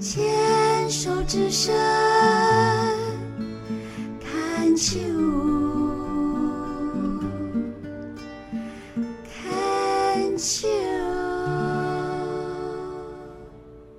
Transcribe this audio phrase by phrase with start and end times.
[0.00, 1.89] 牵手之声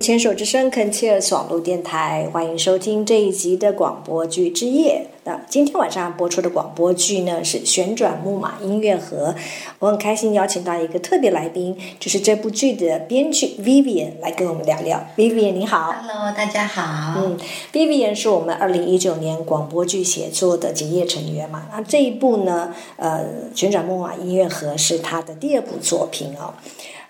[0.02, 5.06] 牵手之声 c o n c e r s 网络电台，欢迎收听这一集的广播剧之夜。
[5.22, 9.32] 那今天晚上播出的广播剧呢是《旋转木马音乐盒》，
[9.78, 15.06] 我很开心邀请到一个特别来宾，就是这部剧的编剧 Vivian 来跟我们聊聊。
[15.16, 17.20] Vivian 你好 Hello，大家好。
[17.20, 17.38] 嗯
[17.72, 21.68] ，Vivian 是我们二零一九年广播剧写作的结业成员嘛？
[21.70, 23.24] 那这一部呢，呃，
[23.56, 26.54] 《旋转木马音乐盒》是他的第二部作品哦。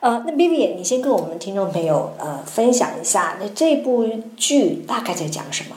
[0.02, 4.04] 呃，那 Vivian，你先跟我们听众朋友呃分享一下，那这部
[4.36, 5.76] 剧大概在讲什么？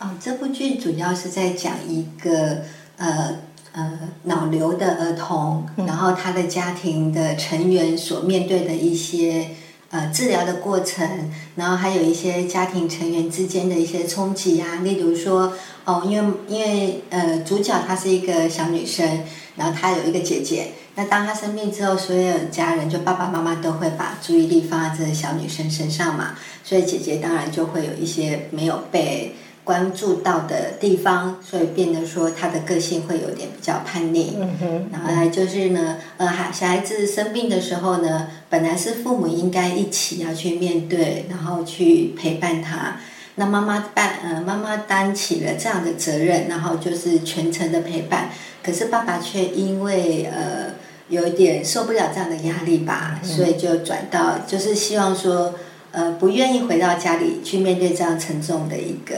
[0.00, 2.62] 哦，这部剧主要是在讲一个
[2.96, 3.36] 呃
[3.70, 9.50] 呃脑瘤的儿童，然后他的家庭的成员所面对的一些
[9.92, 15.52] 呃治疗的过程，然后还有一些家庭成员之间的一些冲击啊，例如说
[15.84, 19.22] 哦，因为因为呃主角她是一个小女生，
[19.54, 20.72] 然后她有一个姐姐。
[21.00, 29.34] 那当她生病之后，所有家人就爸爸妈妈都会把注意力放在这个小女生身上嘛，所以姐姐当然就会有一些没有被
[29.64, 34.36] 关注到的地方，所以变得说她的个性会有点比较叛逆。
[34.38, 42.96] 嗯哼，然后还就是呢，呃，孩小孩子生病的时候呢，本来是父母应该一起要去面对，然后去陪伴他。
[43.36, 48.28] 那妈妈担呃妈妈担起了这样的责任，然后就是全程的陪伴。
[48.62, 50.74] 可是爸爸却因为呃
[51.10, 55.54] 有一点受不了这样的压力吧，所以就转到就是希望说
[55.90, 59.14] 呃不愿意回到家里去面对这样沉重的一个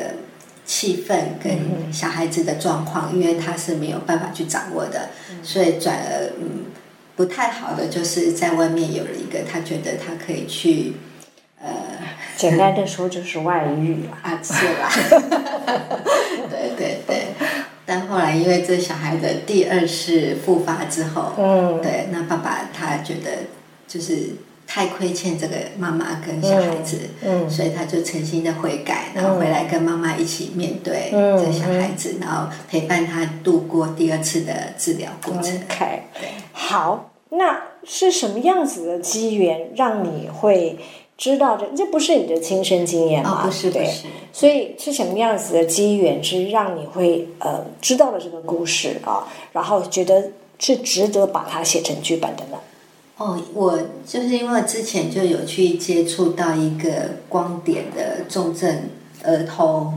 [0.65, 5.11] 气氛跟小孩子的状况，因为他是没有办法去掌握的，
[5.43, 6.65] 所以转而嗯
[7.15, 10.95] 不太好的就是在外面有了一个他觉得他可以去
[11.61, 11.69] 呃
[12.39, 14.19] 简单的说就是外遇啦。
[14.25, 14.91] 啊是啦，
[16.51, 17.22] 对对对。
[17.93, 21.79] 但后来因为这小孩的第二次复发之后，嗯。
[21.83, 23.31] 对，那爸爸他觉得
[23.87, 24.31] 就是
[24.67, 35.55] 太亏欠这个妈妈跟小孩子，嗯所以他就诚心的悔改，然后回来跟妈妈一起面对嗯这小孩子，然后陪伴他度过第二次的治疗过程。
[35.69, 36.05] OK，
[36.53, 40.79] 好，那是什么样子的机缘让你会
[41.23, 41.65] 知道这？
[41.77, 43.43] 这不是你的亲身经验吗？
[43.45, 52.59] 哦，不是不对是，所以是什么样子的机缘是让你会呃知道了这个故事啊，然后觉得是值得把它写成剧本的呢？
[53.19, 56.91] 哦，我就是因为之前就有去接触到一个
[57.29, 58.91] 光点的重症
[59.23, 59.97] 儿童，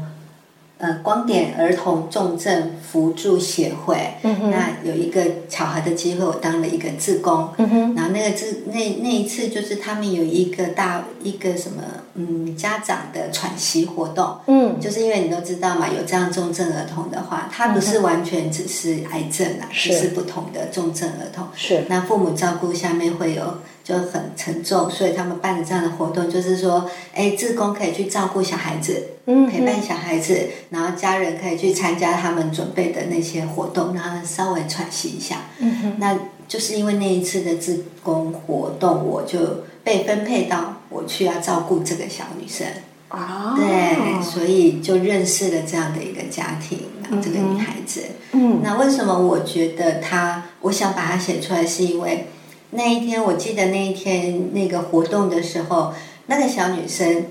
[0.78, 11.82] 呃，光点儿童重症扶助协会，嗯那有一个巧合的机会，我当了一个志工，嗯哼，然后那个志那那一次就是他们有一个大一个什么
[12.16, 14.78] 嗯家长的喘息活动，嗯。
[14.78, 21.48] 就是因为你都知道嘛，有这样重症儿童的话，他不是完全只是癌症啊，是只是不同的重症儿童。
[21.56, 21.86] 是。
[21.88, 35.44] 那父母照顾下面会有就很沉重，所以他们办的这样的活动，就是说，哎，志工可以去照顾小孩子，嗯陪伴小孩子，然后家人可以去参加他们准备的那些活动，让他们稍微喘息一下。
[35.60, 42.66] 嗯哼那就是因为那一次的志工活动，我就被分配到我去要照顾这个小女生。
[43.10, 48.02] 啊，对，所以就认识了这样的一个家庭，然后这个女孩子。
[48.32, 52.28] 嗯那为什么我觉得她，我想把它写出来，是因为
[52.76, 55.94] 那一天，我记得那一天那个活动的时候，
[56.28, 57.26] 那个小女生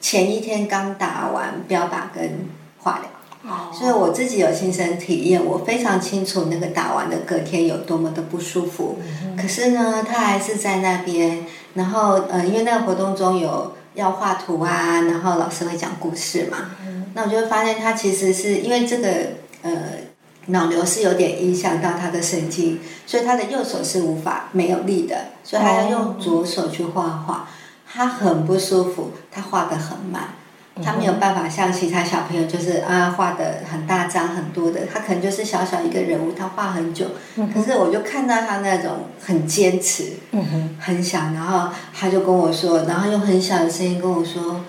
[0.00, 2.48] 前一天刚打完标靶跟
[2.78, 3.72] 化疗，哦。
[3.72, 8.98] 所以我自己有亲身体验，我非常清楚那个打完的隔天有多么的不舒服。
[9.40, 16.70] 可是呢，她还是在那边，然后呃，因为那个活动中有要画图啊，然后老师会讲故事嘛，
[17.14, 19.08] 那我就会发现她其实是因为这个
[19.62, 19.70] 呃
[20.48, 27.48] 脑瘤是有点影响到他的神经，所以他的右手是无法没有力的，所以他要用左手去画画，
[27.90, 30.30] 他很不舒服，他画的很慢。
[30.80, 37.06] 他没有办法像其他小朋友，就是啊画的很大张很多的，他可能就是小小一个人物，他画很久。
[37.52, 40.12] 可是我就看到他那种很坚持，
[40.78, 44.60] 很想，然后他就跟我说，然后用很小的声音跟我说，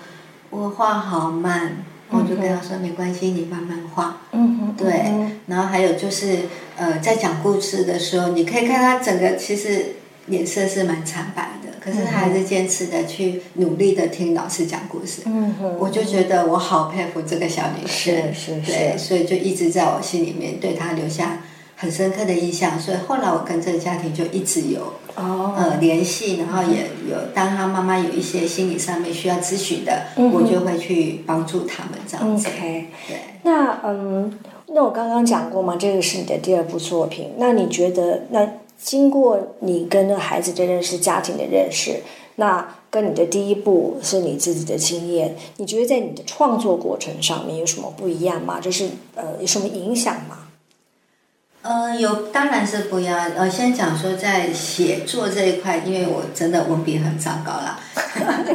[0.50, 1.76] 我画好慢。
[2.10, 4.22] 我就跟他说没关系，你慢慢画。
[4.32, 6.40] 嗯哼，对嗯然后还有就是，
[6.76, 9.96] 呃，在讲故事的时候，你可以看他整个其实
[10.26, 11.70] 脸色是蛮惨白的。
[11.80, 15.22] 可是他还是坚持的去努力的听老师讲故事。
[15.24, 21.40] 嗯哼，我就觉得我好佩服这个小女生，是是对，是，所以就一直在我心里面对她留下
[21.80, 22.78] 很深刻的印象。
[22.78, 24.80] 所以后来我跟这个家庭就一直有
[25.16, 32.48] 哦，呃联系，然后也有当他妈妈有一些心理上面需要咨询的，我就会去帮助他们这样子。
[32.48, 33.16] OK，对。
[33.42, 37.32] 那嗯，那我刚刚讲过嘛，这个是你的第二部作品。
[37.38, 38.46] 那你觉得，那
[38.78, 42.02] 经过你跟那孩子的认识、家庭的认识，
[42.36, 48.60] 那跟你的第一部是你自己的经验，你觉得在你的创作过程上面有什么不一样吗？
[48.60, 50.39] 就是呃，有什么影响吗？
[51.62, 53.30] 呃，有当然是不一样。
[53.36, 57.78] 呃，先讲说在写作这一块，因为我真的文笔很糟糕啦。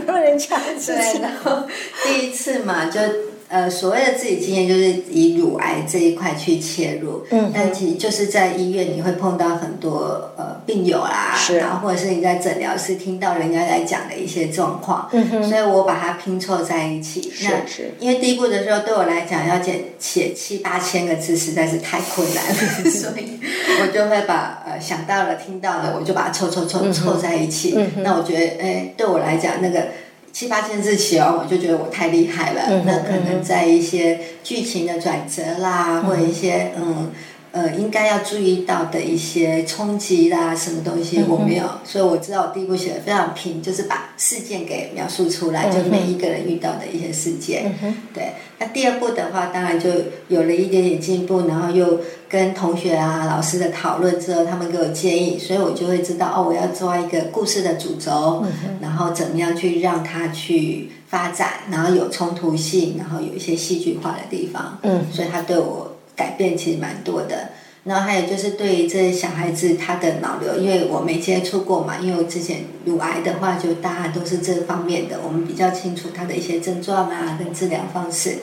[0.05, 1.67] 不能这样子对，然后
[2.03, 2.99] 第一次嘛，就
[3.47, 7.23] 呃所谓的自己经验，就是以乳癌这一块去切入。
[7.29, 17.21] 嗯但其实就是在医院，你会碰到很多呃病友啦，是然后或者是你在诊疗室听到人家在讲的一些状况，嗯，所以我把它拼凑在一起。
[17.31, 22.53] 是那是，因为第一步的时候，对我来讲要写写七八千个字实在是太困难了，
[22.89, 23.39] 所以
[23.81, 27.75] 我就会把呃想到了、听到了，我就把它凑凑凑凑在一起。
[27.77, 29.87] 嗯那我觉得，哎，对我来讲，那个
[30.33, 32.61] 七八千字写完，我就觉得我太厉害了。
[32.69, 37.11] 嗯那可能在一些剧情的转折啦，或者一些嗯。
[37.55, 47.73] 呃，应该要注意到的一些冲击啦，什么东西我没有，所以我知道我第一步写的非常平，就是把事件给描述出来，就每一个人遇到的一些事件。
[47.81, 49.89] 嗯，对，那第二步的话，当然就
[50.27, 58.43] 有了一点点进步，然后又跟同学啊、老师的讨论之后，他们给我建议，所以我就会知道哦，我要抓一个故事的主轴，
[58.81, 64.77] 然后怎么样去让它去发展，然后有冲突性，然后有一些戏剧化的地方。
[64.81, 67.49] 嗯，所以他对我改变其实蛮多的。
[67.83, 78.37] 然后还有就是对于这小孩子他的脑瘤，因为我没接触过嘛，因为我之前乳癌的话，就大家都是这方面的，我们比较清楚他的一些症状啊跟治疗方式。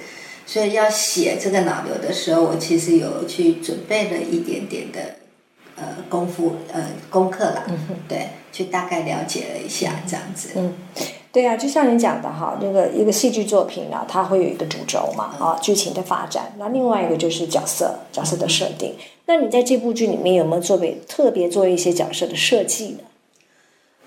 [0.47, 5.01] 所以要写这个脑瘤的时候，我其实有去准备了一点点的
[5.77, 7.65] 呃功夫呃功课啦，
[8.09, 10.51] 对，去大概了解了一下这样子。
[10.55, 10.73] 嗯，
[11.33, 16.53] 对啊，就像你讲的哈，那个一个戏剧作品呢，它会有一个主轴嘛，啊，剧情的发展。
[16.59, 18.95] 那另外一个就是角色，角色的设定。
[19.25, 22.99] 那你在这部剧里面有没有做别特别做一些角色的设计呢？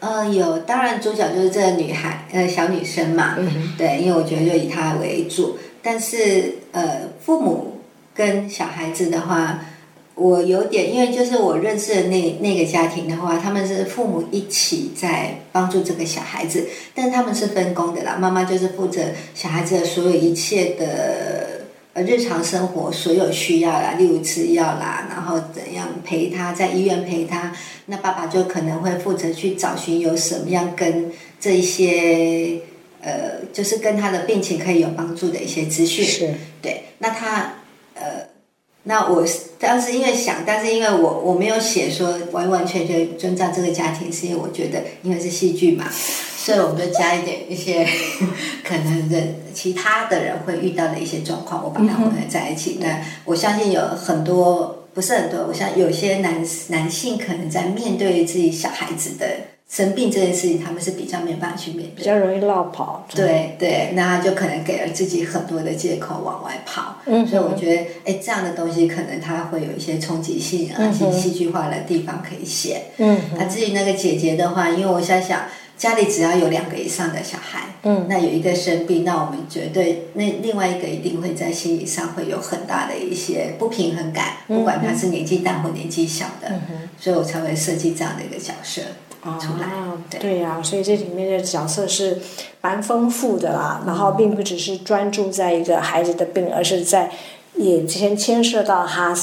[0.01, 5.57] 呃，有，当然主角就是这个女孩，呃，小女生嘛，嗯对，因为我觉得就以她为主。
[5.81, 7.77] 但是呃，父母
[8.13, 9.65] 跟小孩子的话，
[10.15, 19.01] 我有点，因为就是我认识的那那个家庭的话，他们是父母一起在帮助这个小孩子，但他们是分工的啦，妈妈就是负责
[19.33, 21.65] 小孩子的所有一切的。
[21.95, 31.09] 呃，日常生活所有需要啦，例如吃药啦，然后怎样陪他，在医院陪他，那爸爸就可能会负责去找寻有什么样跟
[31.39, 32.59] 这一些
[32.99, 36.03] 呃，就是跟他的病情可以有帮助的一些资讯。
[36.03, 37.53] 是，对，那他
[37.93, 38.27] 呃，
[38.87, 39.25] 那我
[39.59, 45.89] 当时因为想，但是因为我我没有写说完完全全遵照这个家庭，是因为我觉得因为是戏剧嘛，
[46.37, 47.83] 所以我们就加一点一些
[48.63, 52.77] 可能人其他的人会遇到的一些状况，我把它混合在一起。
[52.79, 59.25] 那我相信有很多不是很多，我想有些男男性可能在面对自己小孩子的
[59.69, 61.95] 生病这件事情，他们是比较没有办法去面对。
[61.95, 63.05] 比较容易落跑。
[63.13, 72.83] 对对，那他就可能给了自己很多的借口往外跑，嗯所以我觉得，哎，这样的东西可能它会有一些冲击性啊，一些戏剧化的地方可以写。
[72.97, 75.45] 嗯那至于那个姐姐的话，因为我想想，
[75.77, 88.81] 家里只要有两个以上的小孩，嗯那有一个生病，那我们绝对那另外一个一定会在心理上会有很大的一些不平衡感，不管他是年纪大或年纪小的，嗯所以我才会设计这样的一个角色。
[89.39, 92.19] 出来啊，对对呀、所以这里面的角色是
[92.61, 97.11] 蛮丰富的啦，然后并不只是专注在一个孩子的病，而是在
[97.55, 99.15] 也先牵涉到他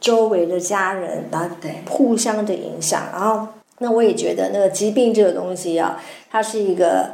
[0.00, 3.02] 周围的家人，然后对互相的影响。
[3.12, 3.48] 然后，
[3.78, 6.00] 那我也觉得那个疾病这个东西啊，
[6.30, 7.12] 它是一个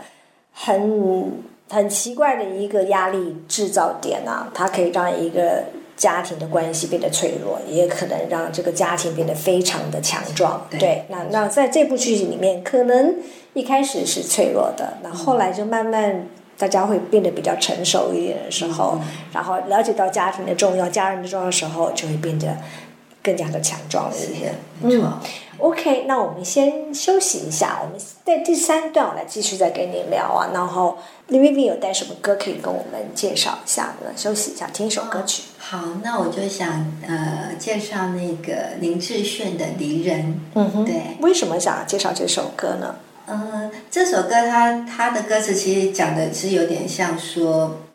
[0.52, 1.32] 很
[1.70, 5.64] 很奇怪的一个压力制造点啊，它可以让一个
[5.96, 10.66] 家庭的关系变得脆弱，也可能让这个家庭变得非常的强壮。
[10.70, 13.16] 对那那在这部剧里面，可能
[13.54, 16.28] 一开始是脆弱的，那后来就慢慢。
[16.58, 18.96] 大家会变得比较成熟一点的时候，
[19.32, 22.56] 然后了解到家庭的重要、家人的重要的时候，就会变得
[23.22, 24.52] 更加的强壮了一些。
[24.80, 25.18] 没错。
[25.58, 30.50] OK，那我们先休息一下，我们在第三段我来继续再跟你聊啊。
[30.52, 30.98] 然后
[31.28, 34.10] l i v i 有带什么歌可以跟我们介绍一下呢？
[34.16, 35.44] 休息一下，听一首歌曲。
[35.58, 40.20] 好，那我就想呃介绍那个林志炫的《离人》。
[40.54, 42.96] 嗯哼，对，为什么想介绍这首歌呢？
[43.26, 47.91] 呃，这首歌它它的歌词其实讲的是有点像说，呃，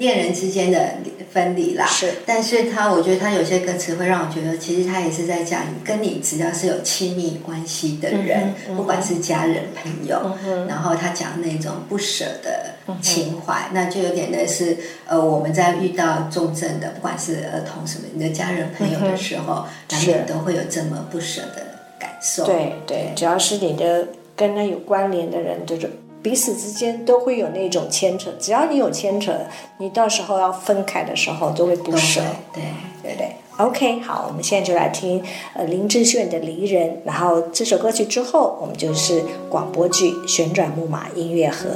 [0.00, 0.94] 恋人之间的
[1.30, 1.86] 分离啦。
[1.86, 14.74] 是，但是他我觉得他有些歌词会让我觉得，其实他也是在讲跟你只要是有亲密关系的人，不管是家人朋友，嗯然后他讲那种不舍的情怀，那就有点类似
[15.06, 20.32] 呃我们在遇到重症的，不管是儿童什么，你的家人朋友的时候，难免是。
[20.32, 21.66] 都会有这么不舍的
[21.98, 22.46] 感受。
[22.46, 25.90] 对对，只要是你的跟他有关联的人，就是
[26.22, 28.30] 彼此之间都会有那种牵扯。
[28.38, 29.32] 只要你有牵扯，
[29.78, 32.20] 你到时候要分开的时候都会不舍，
[32.52, 32.62] 对。
[33.02, 35.24] 对对？OK，好，我们现在就来听
[35.54, 41.66] 呃林志炫的《离人》，然后这首歌曲之后，我们就是广播剧《旋转木马音乐盒》。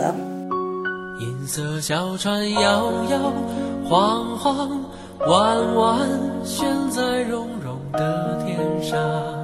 [1.22, 2.60] 银色小船摇
[3.10, 3.32] 摇
[3.88, 4.84] 晃晃，
[5.26, 5.98] 弯弯
[6.44, 9.43] 悬在绒绒的天上。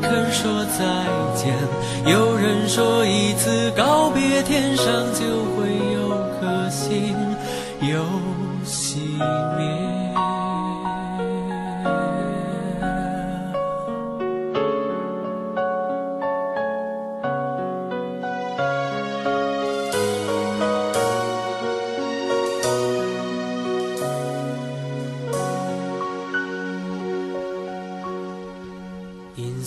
[0.00, 1.04] 肯说再
[1.34, 1.54] 见。
[2.06, 5.24] 有人说一次告别，天上就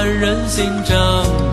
[0.00, 1.49] 换人心肠。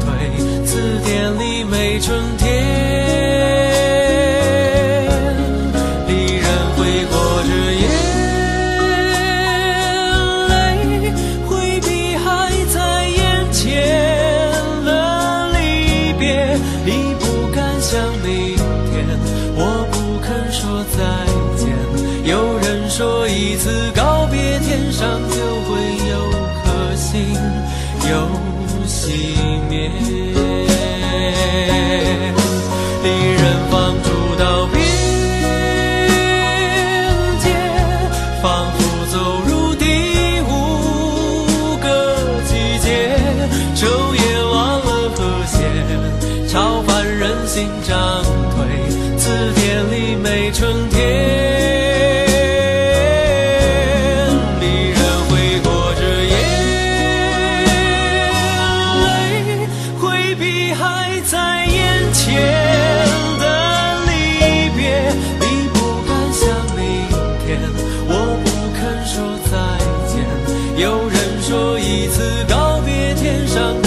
[71.41, 73.86] 说一次告别天上